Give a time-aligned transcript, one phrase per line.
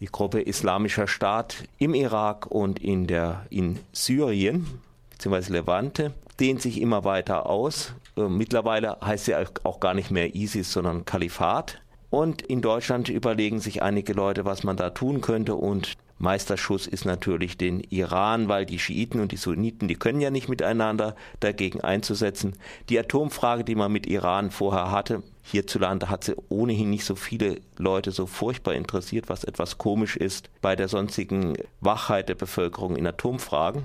[0.00, 4.66] Die Gruppe Islamischer Staat im Irak und in, der, in Syrien
[5.10, 5.52] bzw.
[5.52, 7.94] Levante dehnt sich immer weiter aus.
[8.16, 11.80] Äh, mittlerweile heißt sie auch gar nicht mehr ISIS, sondern Kalifat.
[12.10, 15.54] Und in Deutschland überlegen sich einige Leute, was man da tun könnte.
[15.54, 20.30] Und Meisterschuss ist natürlich den Iran, weil die Schiiten und die Sunniten, die können ja
[20.30, 22.54] nicht miteinander dagegen einzusetzen.
[22.88, 27.60] Die Atomfrage, die man mit Iran vorher hatte, hierzulande hat sie ohnehin nicht so viele
[27.76, 33.06] Leute so furchtbar interessiert, was etwas komisch ist bei der sonstigen Wachheit der Bevölkerung in
[33.06, 33.82] Atomfragen.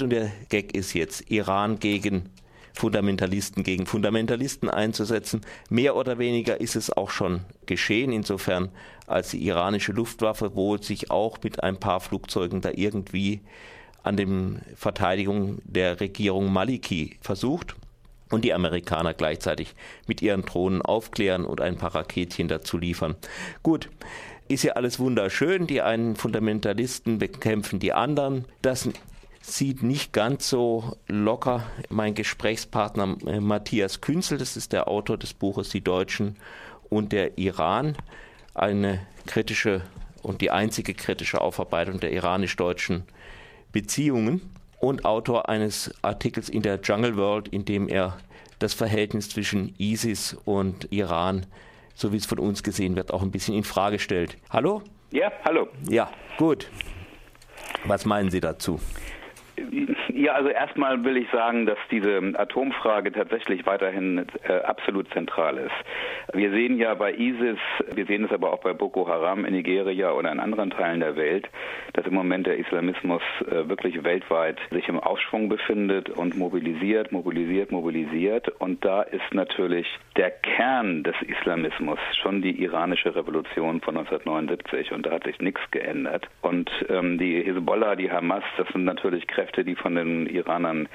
[0.00, 2.28] Und der Gag ist jetzt Iran gegen
[2.74, 5.42] Fundamentalisten gegen Fundamentalisten einzusetzen.
[5.70, 8.70] Mehr oder weniger ist es auch schon geschehen, insofern
[9.06, 13.40] als die iranische Luftwaffe wohl sich auch mit ein paar Flugzeugen da irgendwie
[14.02, 14.26] an der
[14.76, 17.76] Verteidigung der Regierung Maliki versucht
[18.30, 19.74] und die Amerikaner gleichzeitig
[20.06, 23.14] mit ihren Drohnen aufklären und ein paar Raketchen dazu liefern.
[23.62, 23.88] Gut,
[24.48, 28.44] ist ja alles wunderschön, die einen Fundamentalisten bekämpfen die anderen.
[28.60, 28.88] Das
[29.46, 35.34] sieht nicht ganz so locker mein Gesprächspartner äh, Matthias Künzel, das ist der Autor des
[35.34, 36.36] Buches Die Deutschen
[36.88, 37.96] und der Iran,
[38.54, 39.82] eine kritische
[40.22, 43.04] und die einzige kritische Aufarbeitung der iranisch-deutschen
[43.70, 44.40] Beziehungen
[44.80, 48.16] und Autor eines Artikels in der Jungle World, in dem er
[48.58, 51.46] das Verhältnis zwischen ISIS und Iran,
[51.94, 54.38] so wie es von uns gesehen wird, auch ein bisschen in Frage stellt.
[54.48, 54.82] Hallo?
[55.10, 55.68] Ja, hallo.
[55.90, 56.70] Ja, gut.
[57.84, 58.80] Was meinen Sie dazu?
[60.12, 65.74] Ja, also erstmal will ich sagen, dass diese Atomfrage tatsächlich weiterhin äh, absolut zentral ist.
[66.32, 67.58] Wir sehen ja bei ISIS,
[67.94, 71.16] wir sehen es aber auch bei Boko Haram in Nigeria oder in anderen Teilen der
[71.16, 71.48] Welt,
[71.92, 77.70] dass im Moment der Islamismus äh, wirklich weltweit sich im Aufschwung befindet und mobilisiert, mobilisiert,
[77.70, 78.48] mobilisiert.
[78.60, 79.86] Und da ist natürlich
[80.16, 85.60] der Kern des Islamismus schon die iranische Revolution von 1979 und da hat sich nichts
[85.72, 86.28] geändert.
[86.40, 90.88] Und ähm, die Hezbollah, die Hamas, das sind natürlich Kräfte, die von den Iranern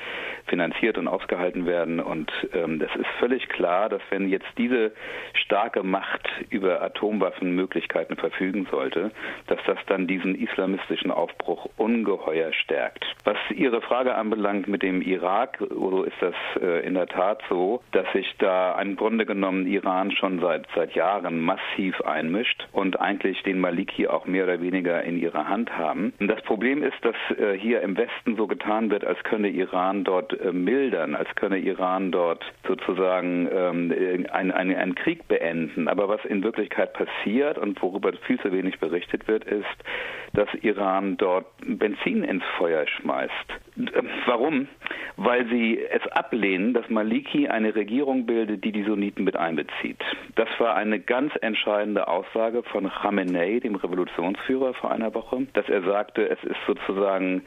[0.47, 1.99] finanziert und ausgehalten werden.
[1.99, 4.93] Und ähm, das ist völlig klar, dass wenn jetzt diese
[5.33, 9.11] starke Macht über Atomwaffenmöglichkeiten verfügen sollte,
[9.47, 13.05] dass das dann diesen islamistischen Aufbruch ungeheuer stärkt.
[13.25, 17.81] Was Ihre Frage anbelangt mit dem Irak, so ist das äh, in der Tat so,
[17.91, 23.41] dass sich da im Grunde genommen Iran schon seit, seit Jahren massiv einmischt und eigentlich
[23.41, 26.13] den Maliki auch mehr oder weniger in ihrer Hand haben.
[26.19, 30.39] Das Problem ist, dass äh, hier im Westen so getan wird, als könne Iran dort
[30.39, 35.87] äh, mildern, als könne Iran dort sozusagen ähm, einen ein Krieg beenden.
[35.87, 39.65] Aber was in Wirklichkeit passiert und worüber viel zu wenig berichtet wird, ist,
[40.33, 43.33] dass Iran dort Benzin ins Feuer schmeißt.
[44.25, 44.67] Warum?
[45.15, 49.97] Weil sie es ablehnen, dass Maliki eine Regierung bildet, die die Sunniten mit einbezieht.
[50.35, 55.83] Das war eine ganz entscheidende Aussage von Khamenei, dem Revolutionsführer, vor einer Woche, dass er
[55.83, 57.43] sagte, es ist sozusagen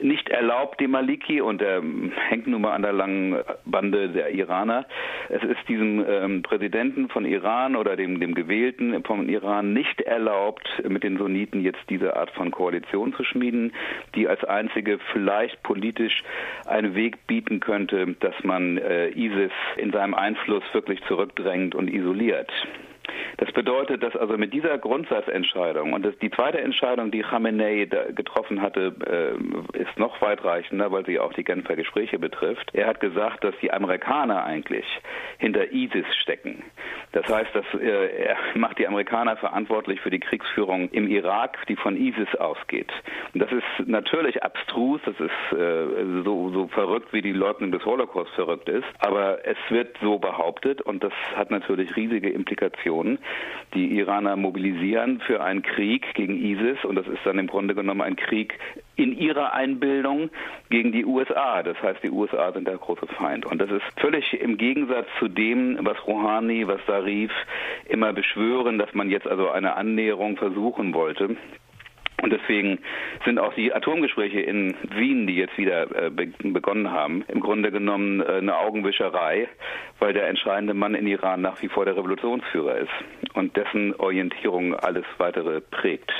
[0.00, 1.82] nicht erlaubt, dem Maliki, und er
[2.28, 4.86] hängt nun mal an der langen Bande der Iraner,
[5.28, 10.68] es ist diesem ähm, Präsidenten von Iran oder dem, dem Gewählten von Iran nicht erlaubt,
[10.88, 13.72] mit den Sunniten jetzt diese Art von Koalition zu schmieden,
[14.16, 16.24] die als einzige vielleicht politisch
[16.66, 22.50] einen Weg bieten könnte, dass man äh, ISIS in seinem Einfluss wirklich zurückdrängt und isoliert.
[23.38, 27.84] Das bedeutet, dass also mit dieser Grundsatzentscheidung und die zweite Entscheidung, die Khamenei
[28.14, 32.70] getroffen hatte, äh, ist noch weitreichender, weil sie auch die Genfer Gespräche betrifft.
[32.74, 34.84] Er hat gesagt, dass die Amerikaner eigentlich
[35.38, 36.64] hinter ISIS stecken.
[37.12, 41.76] Das heißt, dass äh, er macht die Amerikaner verantwortlich für die Kriegsführung im Irak, die
[41.76, 42.92] von ISIS ausgeht.
[43.34, 47.84] Und das ist natürlich abstrus, das ist äh, so, so verrückt, wie die Leugnung des
[47.84, 53.20] Holocaust verrückt ist, aber es wird so behauptet und das hat natürlich riesige Implikationen.
[53.74, 58.00] Die Iraner mobilisieren für einen Krieg gegen ISIS und das ist dann im Grunde genommen
[58.00, 58.58] ein Krieg
[58.96, 60.30] in ihrer Einbildung
[60.70, 61.62] gegen die USA.
[61.62, 63.44] Das heißt, die USA sind der große Feind.
[63.44, 67.30] Und das ist völlig im Gegensatz zu dem, was Rouhani, was Zarif
[67.88, 71.36] immer beschwören, dass man jetzt also eine Annäherung versuchen wollte.
[72.20, 72.80] Und deswegen
[73.24, 78.20] sind auch die Atomgespräche in Wien, die jetzt wieder äh, begonnen haben, im Grunde genommen
[78.20, 79.48] äh, eine Augenwischerei,
[80.00, 82.90] weil der entscheidende Mann in Iran nach wie vor der Revolutionsführer ist
[83.34, 86.10] und dessen Orientierung alles weitere prägt.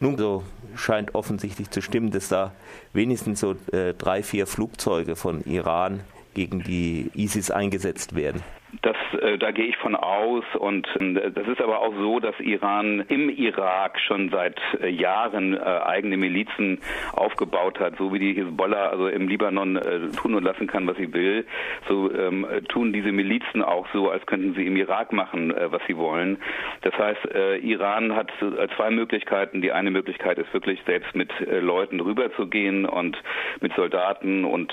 [0.00, 0.42] Nun, so
[0.74, 2.52] scheint offensichtlich zu stimmen, dass da
[2.92, 6.00] wenigstens so äh, drei, vier Flugzeuge von Iran
[6.34, 8.42] gegen die ISIS eingesetzt werden.
[8.82, 10.44] Das, äh, da gehe ich von aus.
[10.58, 15.54] Und äh, das ist aber auch so, dass Iran im Irak schon seit äh, Jahren
[15.54, 16.80] äh, eigene Milizen
[17.12, 20.96] aufgebaut hat, so wie die Hisbollah also im Libanon äh, tun und lassen kann, was
[20.96, 21.46] sie will.
[21.88, 25.82] So ähm, tun diese Milizen auch so, als könnten sie im Irak machen, äh, was
[25.86, 26.38] sie wollen.
[26.82, 27.20] Das heißt,
[27.62, 28.30] Iran hat
[28.76, 29.62] zwei Möglichkeiten.
[29.62, 33.16] Die eine Möglichkeit ist wirklich selbst mit Leuten rüberzugehen und
[33.60, 34.72] mit Soldaten und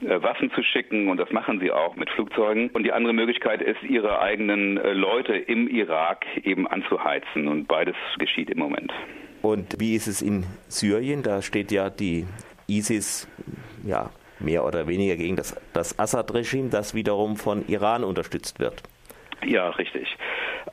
[0.00, 1.08] Waffen zu schicken.
[1.08, 2.68] Und das machen sie auch mit Flugzeugen.
[2.70, 7.48] Und die andere Möglichkeit ist, ihre eigenen äh, Leute im Irak eben anzuheizen.
[7.48, 8.92] Und beides geschieht im Moment.
[9.42, 11.22] Und wie ist es in Syrien?
[11.22, 12.26] Da steht ja die
[12.66, 13.28] ISIS
[13.84, 14.10] ja,
[14.40, 18.82] mehr oder weniger gegen das, das Assad-Regime, das wiederum von Iran unterstützt wird.
[19.44, 20.08] Ja, richtig.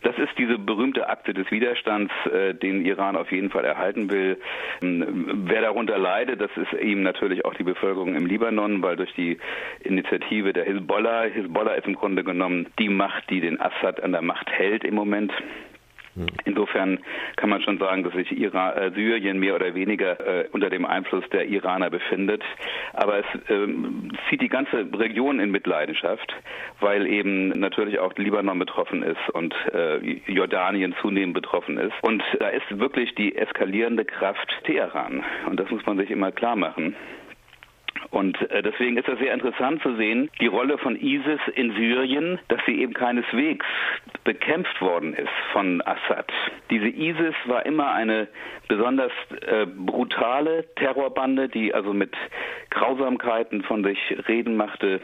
[0.04, 4.38] Das ist diese berühmte Akte des Widerstands, äh, den Iran auf jeden Fall erhalten will.
[4.82, 9.14] Ähm, wer darunter leidet, das ist ihm natürlich auch die Bevölkerung im Libanon, weil durch
[9.14, 9.38] die
[9.80, 14.22] Initiative der Hisbollah, Hisbollah ist im Grunde genommen die Macht, die den Assad an der
[14.22, 15.32] Macht hält im Moment.
[16.46, 17.00] Insofern
[17.38, 20.86] kann man schon sagen, dass sich Iran, äh, Syrien mehr oder weniger äh, unter dem
[20.86, 22.44] Einfluss der Iraner befindet.
[22.94, 26.34] Aber es ähm, zieht die ganze Region in Mitleidenschaft,
[26.80, 31.94] weil eben natürlich auch Libanon betroffen ist und äh, Jordanien zunehmend betroffen ist.
[32.02, 35.24] Und da ist wirklich die eskalierende Kraft Teheran.
[35.48, 36.96] Und das muss man sich immer klar machen.
[38.12, 42.40] Und äh, deswegen ist es sehr interessant zu sehen, die Rolle von ISIS in Syrien,
[42.48, 43.66] dass sie eben keineswegs
[44.24, 46.32] bekämpft worden ist von Assad.
[46.70, 48.28] Diese ISIS war immer eine
[48.68, 49.12] besonders
[49.42, 52.16] äh, brutale Terrorbande, die also mit
[52.70, 53.98] Grausamkeiten von sich
[54.28, 55.02] reden machte,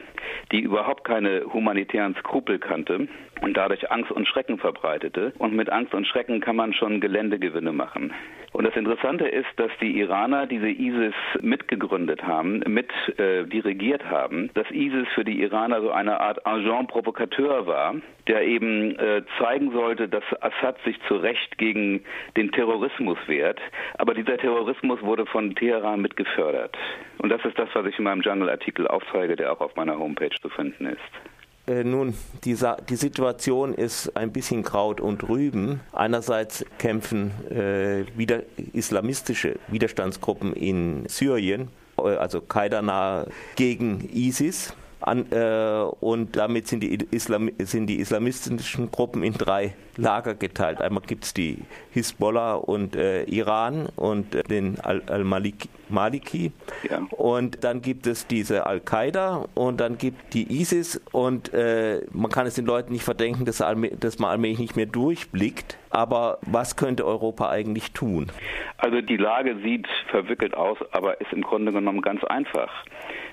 [0.52, 3.08] die überhaupt keine humanitären Skrupel kannte
[3.42, 5.34] und dadurch Angst und Schrecken verbreitete.
[5.38, 8.14] Und mit Angst und Schrecken kann man schon Geländegewinne machen.
[8.52, 12.90] Und das Interessante ist, dass die Iraner diese ISIS mitgegründet haben, mit
[13.20, 17.96] äh, dirigiert haben, dass ISIS für die Iraner so eine Art Agent Provokateur war,
[18.28, 22.04] der eben äh, zeigen sollte, dass Assad sich zu Recht gegen
[22.38, 23.60] den Terrorismus wehrt.
[23.98, 26.76] Aber dieser Terrorismus wurde von Teheran mitgefördert.
[27.20, 30.36] Und das ist das, was ich in meinem Jungle-Artikel aufzeige, der auch auf meiner Homepage
[30.42, 31.39] zu finden ist.
[31.70, 32.58] Äh, nun, die,
[32.90, 35.82] die, Situation ist ein bisschen Kraut und Rüben.
[35.94, 38.42] Einerseits kämpfen äh, wieder
[38.74, 41.68] islamistische Widerstandsgruppen in Syrien,
[42.00, 44.74] äh, also Kaidana gegen ISIS.
[45.10, 50.82] An, äh, und damit sind die, Islam, sind die islamistischen Gruppen in drei Lager geteilt.
[50.82, 51.58] Einmal gibt es die
[51.92, 56.52] Hisbollah und äh, Iran und äh, den Al-Maliki.
[56.88, 57.00] ja.
[57.10, 61.02] Und dann gibt es diese Al-Qaida und dann gibt die ISIS.
[61.12, 63.64] Und äh, man kann es den Leuten nicht verdenken, dass,
[64.00, 65.78] dass man allmählich nicht mehr durchblickt.
[65.90, 68.28] Aber was könnte Europa eigentlich tun?
[68.78, 72.70] Also die Lage sieht verwickelt aus, aber ist im Grunde genommen ganz einfach.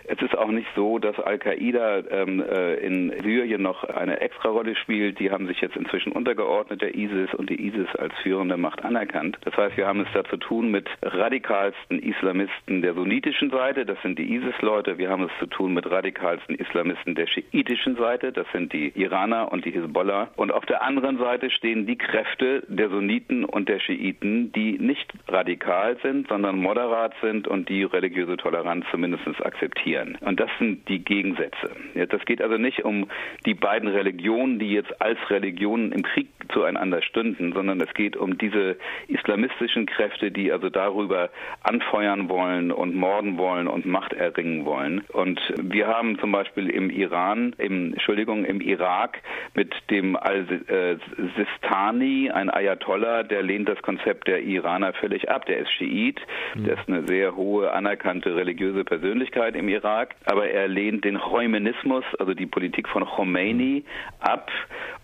[0.09, 5.19] Es ist auch nicht so, dass Al-Qaida ähm, äh, in Syrien noch eine Extrarolle spielt.
[5.19, 9.37] Die haben sich jetzt inzwischen untergeordnet, der ISIS und die ISIS als führende Macht anerkannt.
[9.45, 14.01] Das heißt, wir haben es da zu tun mit radikalsten Islamisten der sunnitischen Seite, das
[14.03, 14.97] sind die ISIS-Leute.
[14.97, 19.51] Wir haben es zu tun mit radikalsten Islamisten der schiitischen Seite, das sind die Iraner
[19.51, 20.29] und die Hisbollah.
[20.37, 25.13] Und auf der anderen Seite stehen die Kräfte der Sunniten und der Schiiten, die nicht
[25.27, 30.19] radikal sind, sondern moderat sind und die religiöse Toleranz zumindest akzeptieren diskutieren.
[30.21, 31.71] Und das sind die Gegensätze.
[32.09, 33.09] Das geht also nicht um
[33.45, 38.39] die beiden Religionen, die jetzt als Religionen im Krieg zueinander stünden, sondern es geht um
[38.39, 38.77] diese
[39.09, 41.31] islamistischen Kräfte, die also darüber
[41.63, 45.03] anfeuern wollen und morden wollen und Macht erringen wollen.
[45.13, 49.21] Und wir haben zum Beispiel im Iran, im, Entschuldigung, im Irak
[49.55, 55.47] mit dem Al-Sistani, ein Ayatollah, der lehnt das Konzept der Iraner völlig ab.
[55.47, 56.21] Der ist Schiit,
[56.55, 61.19] der ist eine sehr hohe anerkannte religiöse Persönlichkeit im Iran Irak, aber er lehnt den
[61.19, 63.85] Chomeinismus, also die Politik von Khomeini,
[64.19, 64.51] ab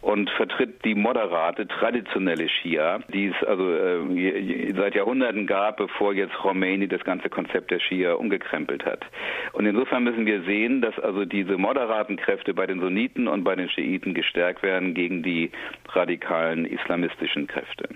[0.00, 6.34] und vertritt die moderate, traditionelle Schia, die es also äh, seit Jahrhunderten gab, bevor jetzt
[6.34, 9.04] Khomeini das ganze Konzept der Schia umgekrempelt hat.
[9.52, 13.54] Und insofern müssen wir sehen, dass also diese moderaten Kräfte bei den Sunniten und bei
[13.54, 15.52] den Schiiten gestärkt werden gegen die
[15.90, 17.88] radikalen islamistischen Kräfte.